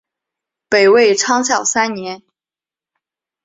[0.67, 2.23] 北魏孝昌三年。